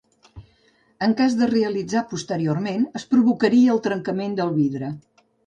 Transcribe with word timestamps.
En 1.07 1.11
cas 1.19 1.35
de 1.41 1.49
realitzar 1.51 2.03
posteriorment, 2.13 2.89
es 3.01 3.07
provocaria 3.13 3.77
el 3.77 3.83
trencament 4.09 4.35
del 4.43 4.53
vidre. 4.59 4.93